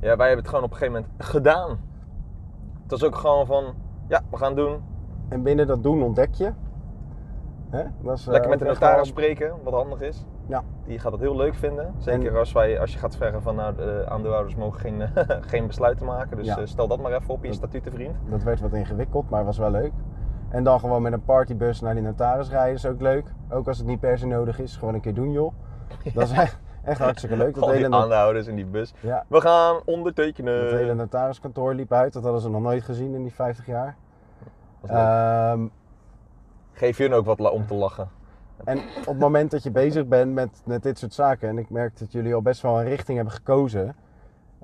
Ja, 0.00 0.16
wij 0.16 0.26
hebben 0.26 0.44
het 0.44 0.48
gewoon 0.48 0.64
op 0.64 0.70
een 0.70 0.76
gegeven 0.76 1.00
moment 1.00 1.24
gedaan. 1.26 1.78
Het 2.84 2.90
was 2.90 3.04
ook 3.04 3.16
gewoon 3.16 3.46
van, 3.46 3.64
ja, 4.08 4.20
we 4.30 4.36
gaan 4.36 4.54
doen. 4.54 4.82
En 5.28 5.42
binnen 5.42 5.66
dat 5.66 5.82
doen 5.82 6.02
ontdek 6.02 6.34
je. 6.34 6.52
Hè? 7.70 7.84
Dat 8.02 8.18
is, 8.18 8.26
eh, 8.26 8.32
Lekker 8.32 8.50
met 8.50 8.58
de 8.58 8.64
notaris 8.64 8.94
wel- 8.96 9.04
spreken, 9.04 9.52
wat 9.62 9.72
handig 9.72 10.00
is. 10.00 10.24
Ja. 10.46 10.62
Die 10.86 10.98
gaat 10.98 11.10
dat 11.10 11.20
heel 11.20 11.36
leuk 11.36 11.54
vinden. 11.54 11.94
Zeker 11.98 12.32
En- 12.32 12.38
als, 12.38 12.52
wij, 12.52 12.80
als 12.80 12.92
je 12.92 12.98
gaat 12.98 13.14
zeggen 13.14 13.42
van, 13.42 13.54
nou, 13.54 13.74
de 13.76 14.04
aandeelhouders 14.08 14.54
mogen 14.56 14.80
geen, 14.80 15.02
geen 15.50 15.66
besluiten 15.66 16.06
maken. 16.06 16.36
Dus 16.36 16.46
Ja. 16.46 16.58
eh, 16.58 16.66
stel 16.66 16.88
dat 16.88 17.00
maar 17.00 17.12
even 17.12 17.34
op 17.34 17.42
je 17.42 17.48
Dat- 17.48 17.56
statutenvriend. 17.56 18.16
Dat 18.28 18.42
werd 18.42 18.60
wat 18.60 18.72
ingewikkeld, 18.72 19.30
maar 19.30 19.44
was 19.44 19.58
wel 19.58 19.70
leuk. 19.70 19.92
En 20.48 20.64
dan 20.64 20.80
gewoon 20.80 21.02
met 21.02 21.12
een 21.12 21.24
partybus 21.24 21.80
naar 21.80 21.94
die 21.94 22.02
notaris 22.02 22.50
rijden 22.50 22.74
is 22.74 22.86
ook 22.86 23.00
leuk. 23.00 23.26
Ook 23.50 23.68
als 23.68 23.78
het 23.78 23.86
niet 23.86 24.00
per 24.00 24.18
se 24.18 24.26
nodig 24.26 24.58
is. 24.60 24.76
Gewoon 24.76 24.94
een 24.94 25.00
keer 25.00 25.14
doen, 25.14 25.30
joh. 25.32 25.52
Dat 26.14 26.22
is 26.22 26.30
echt, 26.44 26.58
echt 26.84 26.98
hartstikke 26.98 27.36
leuk. 27.36 27.54
Dat 27.54 27.62
Al 27.62 27.68
die 27.70 27.78
hele, 27.82 27.94
aandeelhouders 27.96 28.46
in 28.46 28.54
die 28.56 28.64
bus. 28.66 28.94
ja, 29.00 29.24
We 29.28 29.40
gaan 29.40 29.80
ondertekenen. 29.84 30.62
dat 30.62 30.78
hele 30.78 30.94
notariskantoor 30.94 31.74
liep 31.74 31.92
uit. 31.92 32.12
Dat 32.12 32.22
hadden 32.22 32.40
ze 32.40 32.50
nog 32.50 32.62
nooit 32.62 32.82
gezien 32.82 33.14
in 33.14 33.22
die 33.22 33.32
50 33.34 33.66
jaar. 33.66 33.96
Ehm, 34.86 35.66
Geef 36.72 36.96
hun 36.98 37.12
ook 37.12 37.24
wat 37.24 37.50
om 37.50 37.66
te 37.66 37.74
lachen. 37.74 38.08
en 38.64 38.78
op 38.78 39.06
het 39.06 39.18
moment 39.18 39.50
dat 39.50 39.62
je 39.62 39.70
bezig 39.70 40.06
bent 40.06 40.32
met, 40.34 40.62
met 40.64 40.82
dit 40.82 40.98
soort 40.98 41.14
zaken, 41.14 41.48
en 41.48 41.58
ik 41.58 41.70
merk 41.70 41.98
dat 41.98 42.12
jullie 42.12 42.34
al 42.34 42.42
best 42.42 42.62
wel 42.62 42.80
een 42.80 42.88
richting 42.88 43.16
hebben 43.16 43.34
gekozen. 43.34 43.96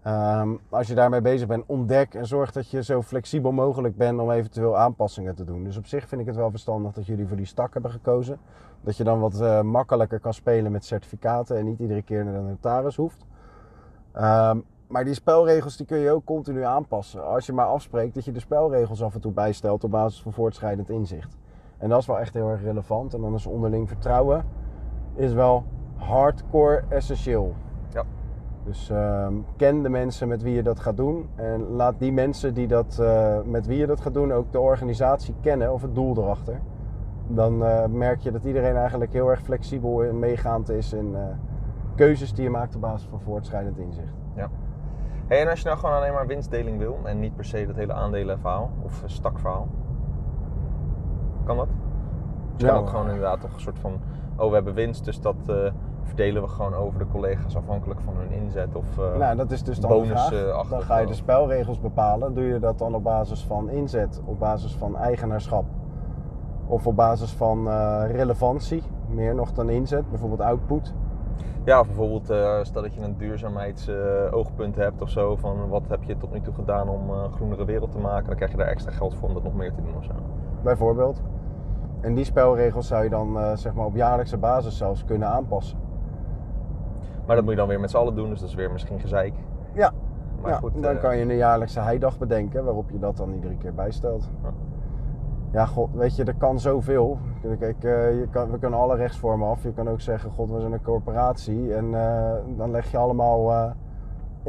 Ehm, 0.03 0.57
als 0.69 0.87
je 0.87 0.95
daarmee 0.95 1.21
bezig 1.21 1.49
bent, 1.49 1.65
ontdek 1.67 2.15
en 2.15 2.27
zorg 2.27 2.53
dat 2.53 2.71
je 2.71 2.83
zo 2.83 3.03
flexibel 3.03 3.53
mogelijk 3.53 3.97
bent 3.97 4.21
om 4.21 4.31
eventueel 4.31 4.77
aanpassingen 4.77 5.35
te 5.35 5.45
doen. 5.45 5.65
Dus 5.65 5.77
op 5.77 5.87
zich 5.87 6.09
vind 6.09 6.21
ik 6.21 6.27
het 6.27 6.37
wel 6.37 6.51
verstandig 6.51 6.93
dat 6.93 7.07
jullie 7.07 7.27
voor 7.27 7.37
die 7.37 7.47
stak 7.47 7.73
hebben 7.73 7.91
gekozen. 7.91 8.39
Dat 8.81 8.97
je 8.97 9.05
dan 9.05 9.21
wat 9.21 9.41
eh, 9.41 9.61
makkelijker 9.61 10.21
kan 10.21 10.35
spelen 10.35 10.73
met 10.73 10.85
certificaten 10.85 11.57
en 11.57 11.65
niet 11.65 11.79
iedere 11.79 12.03
keer 12.03 12.25
naar 12.25 12.35
de 12.35 12.41
notaris 12.41 12.97
hoeft. 12.97 13.27
Ehm, 14.13 14.59
maar 14.87 15.05
die 15.05 15.15
spelregels 15.15 15.77
die 15.77 15.87
kun 15.87 15.99
je 15.99 16.11
ook 16.11 16.25
continu 16.25 16.63
aanpassen. 16.63 17.27
Als 17.27 17.47
je 17.47 17.53
maar 17.53 17.67
afspreekt 17.67 18.15
dat 18.15 18.25
je 18.25 18.33
de 18.33 18.41
spelregels 18.41 19.03
af 19.03 19.15
en 19.15 19.21
toe 19.21 19.33
bijstelt 19.33 19.85
op 19.85 19.91
basis 19.91 20.23
van 20.23 20.33
voortschrijdend 20.33 20.91
inzicht. 20.91 21.37
En 21.79 21.89
dat 21.89 22.01
is 22.01 22.07
wel 22.07 22.19
echt 22.19 22.35
heel 22.35 22.49
erg 22.49 22.63
relevant. 22.63 23.15
En 23.15 23.21
dan 23.21 23.35
is 23.35 23.47
onderling 23.47 23.89
vertrouwen 23.89 24.45
is 25.15 25.33
wel 25.33 25.65
hardcore 25.97 26.85
essentieel. 26.89 27.55
Ja. 28.63 28.67
Dus 28.67 28.91
ehm, 28.91 29.35
ken 29.57 29.83
de 29.83 29.89
mensen 29.89 30.29
met 30.29 30.43
wie 30.43 30.55
je 30.55 30.63
dat 30.63 30.81
gaat 30.81 30.97
doen. 30.97 31.29
En 31.35 31.61
laat 31.71 31.99
die 31.99 32.13
mensen 32.13 32.55
die 32.55 32.67
dat, 32.67 32.99
eh, 32.99 33.37
met 33.45 33.67
wie 33.67 33.79
je 33.79 33.87
dat 33.87 34.01
gaat 34.01 34.15
doen 34.15 34.33
ook 34.33 34.53
de 34.53 34.61
organisatie 34.61 35.35
kennen 35.41 35.73
of 35.73 35.83
het 35.83 35.95
doel 35.95 36.17
erachter. 36.17 36.61
Dan 37.27 37.65
eh, 37.65 37.85
merk 37.87 38.21
je 38.21 38.31
dat 38.31 38.45
iedereen 38.45 38.77
eigenlijk 38.77 39.13
heel 39.13 39.29
erg 39.31 39.41
flexibel 39.43 40.05
en 40.05 40.19
meegaand 40.19 40.69
is 40.69 40.93
in 40.93 41.15
eh, 41.15 41.23
keuzes 41.95 42.33
die 42.35 42.45
je 42.45 42.51
maakt 42.51 42.75
op 42.75 42.81
basis 42.81 43.09
van 43.09 43.21
voortschrijdend 43.21 43.79
inzicht. 43.79 44.15
Hey, 45.27 45.41
en 45.43 45.49
als 45.49 45.61
je 45.61 45.67
nou 45.67 45.79
gewoon 45.79 45.97
alleen 45.97 46.13
maar 46.13 46.27
winstdeling 46.27 46.79
wil 46.79 46.99
en 47.05 47.21
niet 47.21 47.37
per 47.37 47.45
se 47.45 47.67
dat 47.67 47.77
hele 47.77 47.93
aandelenverhaal 47.93 48.71
of 48.83 49.03
stakverhaal, 49.07 49.69
kan 51.45 51.57
dat? 51.57 51.69
Kan 52.57 52.69
Ja. 52.69 52.75
ook 52.75 52.89
gewoon 52.89 53.07
inderdaad 53.09 53.41
toch 53.41 53.55
een 53.55 53.61
soort 53.61 53.79
van, 53.79 54.01
oh 54.37 54.49
we 54.49 54.55
hebben 54.55 54.75
winst, 54.75 55.05
dus 55.05 55.21
dat 55.21 55.37
verdelen 56.11 56.43
we 56.43 56.49
gewoon 56.49 56.75
over 56.75 56.99
de 56.99 57.07
collega's 57.07 57.57
afhankelijk 57.57 58.01
van 58.01 58.15
hun 58.17 58.31
inzet 58.31 58.75
of 58.75 58.99
eh, 58.99 59.17
Nou, 59.17 59.37
dat 59.37 59.51
is 59.51 59.63
dus 59.63 59.81
dan 59.81 59.91
bonus, 59.91 60.09
vraag. 60.09 60.33
eh, 60.33 60.53
achter 60.53 60.71
Dan 60.71 60.83
ga 60.83 60.99
je 60.99 61.07
de 61.07 61.15
spelregels 61.15 61.81
bepalen. 61.81 62.35
Doe 62.35 62.45
je 62.45 62.59
dat 62.59 62.79
dan 62.79 62.95
op 62.95 63.03
basis 63.03 63.45
van 63.45 63.71
inzet, 63.71 64.21
op 64.25 64.39
basis 64.39 64.75
van 64.75 64.97
eigenaarschap? 64.97 65.65
Of 66.67 66.87
op 66.87 66.97
basis 66.97 67.33
van 67.33 67.69
eh, 67.69 68.03
relevantie, 68.07 68.83
meer 69.09 69.35
nog 69.35 69.53
dan 69.53 69.69
inzet, 69.69 70.09
bijvoorbeeld 70.11 70.41
output. 70.41 70.95
Ja, 71.65 71.81
of 71.81 71.87
bijvoorbeeld 71.87 72.25
stel 72.67 72.83
dat 72.83 72.95
je 72.95 73.01
een 73.01 73.17
duurzaamheidsoogpunt 73.19 74.77
hebt 74.77 75.03
of 75.03 75.11
zo, 75.11 75.37
van 75.37 75.69
wat 75.69 75.89
heb 75.89 76.03
je 76.03 76.17
tot 76.17 76.33
nu 76.33 76.41
toe 76.41 76.55
gedaan 76.55 76.89
om 76.89 77.11
een 77.11 77.33
groenere 77.33 77.65
wereld 77.65 77.93
te 77.93 77.99
maken, 77.99 78.27
dan 78.27 78.37
krijg 78.37 78.51
je 78.51 78.57
daar 78.57 78.67
extra 78.67 78.93
geld 78.93 79.15
voor 79.15 79.29
om 79.29 79.35
dat 79.35 79.43
nog 79.43 79.55
meer 79.55 79.73
te 79.73 79.83
doen 79.83 79.97
of 79.97 80.05
zo. 80.05 80.13
bijvoorbeeld. 80.63 81.23
En 82.01 82.15
die 82.15 82.25
spelregels 82.25 82.87
zou 82.87 83.05
je 83.05 83.11
dan 83.11 83.57
zeg 83.59 83.75
maar 83.75 83.87
op 83.87 83.95
jaarlijkse 83.95 84.37
basis 84.37 84.77
zelfs 84.77 85.05
kunnen 85.05 85.29
aanpassen. 85.29 85.79
Maar 87.31 87.39
dat 87.39 87.49
moet 87.49 87.59
je 87.59 87.61
dan 87.61 87.71
weer 87.71 87.81
met 87.81 87.91
z'n 87.91 87.97
allen 87.97 88.15
doen, 88.15 88.29
dus 88.29 88.41
dat 88.41 88.49
is 88.49 88.55
weer 88.55 88.71
misschien 88.71 89.01
gezeik. 89.01 89.35
Ja, 89.75 89.93
Maar 90.43 90.51
ja, 90.51 90.59
goed, 90.59 90.83
dan 90.83 90.95
eh, 90.95 91.01
kan 91.01 91.17
je 91.17 91.23
een 91.23 91.37
jaarlijkse 91.37 91.81
heidag 91.81 92.19
bedenken 92.19 92.65
waarop 92.65 92.91
je 92.91 92.99
dat 92.99 93.17
dan 93.17 93.35
iedere 93.35 93.57
keer 93.57 93.75
bijstelt. 93.75 94.29
Ja. 94.43 94.53
Ja, 95.53 95.67
god, 95.67 95.89
weet 95.93 96.17
je, 96.17 96.25
er 96.25 96.35
kan 96.35 96.61
zoveel. 96.61 97.19
Kijk, 97.59 97.85
eh, 97.85 98.19
je 98.19 98.27
kan, 98.31 98.51
we 98.51 98.59
kunnen 98.59 98.79
alle 98.79 98.97
rechtsvormen 98.97 99.49
af. 99.49 99.63
Je 99.63 99.73
kan 99.73 99.89
ook 99.89 100.01
zeggen, 100.01 100.31
god, 100.31 100.51
we 100.51 100.61
zijn 100.61 100.73
een 100.73 100.83
corporatie. 100.83 101.75
En 101.75 101.95
eh, 101.95 102.33
dan 102.57 102.71
leg 102.71 102.91
je 102.91 102.97
allemaal 102.97 103.73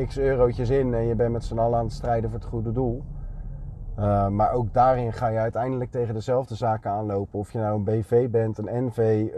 x 0.05 0.17
eurotjes 0.19 0.69
in 0.69 0.93
en 0.93 1.05
je 1.05 1.15
bent 1.15 1.31
met 1.31 1.43
z'n 1.43 1.57
allen 1.57 1.77
aan 1.77 1.85
het 1.85 1.93
strijden 1.93 2.29
voor 2.29 2.39
het 2.39 2.47
goede 2.47 2.71
doel. 2.71 3.03
Maar 4.29 4.51
ook 4.51 4.73
daarin 4.73 5.13
ga 5.13 5.27
je 5.27 5.37
uiteindelijk 5.37 5.91
tegen 5.91 6.13
dezelfde 6.13 6.55
zaken 6.55 6.91
aanlopen. 6.91 7.39
Of 7.39 7.51
je 7.51 7.59
nou 7.59 7.75
een 7.75 7.83
BV 7.83 8.29
bent, 8.29 8.57
een 8.57 8.85
NV, 8.85 9.29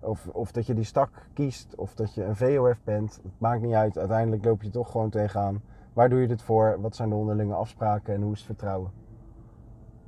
of, 0.00 0.28
of 0.28 0.52
dat 0.52 0.66
je 0.66 0.74
die 0.74 0.84
stak 0.84 1.10
kiest, 1.32 1.74
of 1.74 1.94
dat 1.94 2.14
je 2.14 2.24
een 2.24 2.36
VOF 2.36 2.82
bent. 2.84 3.20
Het 3.22 3.32
maakt 3.38 3.62
niet 3.62 3.74
uit. 3.74 3.98
Uiteindelijk 3.98 4.44
loop 4.44 4.62
je 4.62 4.70
toch 4.70 4.90
gewoon 4.90 5.10
tegenaan. 5.10 5.62
Waar 5.92 6.08
doe 6.08 6.20
je 6.20 6.26
dit 6.26 6.42
voor? 6.42 6.80
Wat 6.80 6.96
zijn 6.96 7.08
de 7.08 7.14
onderlinge 7.14 7.54
afspraken 7.54 8.14
en 8.14 8.22
hoe 8.22 8.32
is 8.32 8.38
het 8.38 8.46
vertrouwen? 8.46 8.90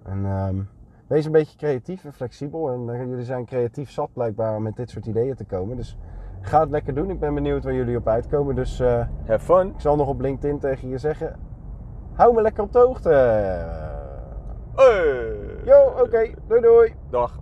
En 0.03 0.25
ehm, 0.25 0.63
wees 1.07 1.25
een 1.25 1.33
beetje 1.33 1.57
creatief 1.57 2.05
en 2.05 2.13
flexibel. 2.13 2.71
En 2.73 2.91
eh, 2.91 3.09
jullie 3.09 3.25
zijn 3.25 3.45
creatief 3.45 3.91
zat 3.91 4.13
blijkbaar 4.13 4.57
om 4.57 4.63
met 4.63 4.77
dit 4.77 4.91
soort 4.91 5.07
ideeën 5.07 5.35
te 5.35 5.45
komen. 5.45 5.77
Dus 5.77 5.97
ga 6.41 6.61
het 6.61 6.71
lekker 6.71 6.95
doen. 6.95 7.11
Ik 7.11 7.21
ben 7.21 7.35
benieuwd 7.35 7.65
waar 7.65 7.75
jullie 7.75 7.97
op 7.97 8.09
uitkomen. 8.09 8.55
Dus 8.55 8.81
eh, 8.81 9.07
Have 9.27 9.45
fun! 9.45 9.69
ik 9.69 9.81
zal 9.81 9.97
nog 9.97 10.09
op 10.09 10.21
LinkedIn 10.21 10.59
tegen 10.59 10.89
je 10.89 10.99
zeggen. 10.99 11.39
Hou 12.13 12.35
me 12.35 12.43
lekker 12.43 12.63
op 12.63 12.73
de 12.73 12.79
hoogte. 12.79 13.09
Hey. 14.75 15.41
Yo, 15.65 15.93
oké. 16.03 16.31
Doei 16.47 16.61
doei. 16.61 16.95
Dag. 17.11 17.41